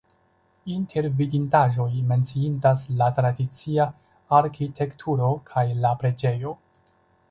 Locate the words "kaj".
5.53-5.71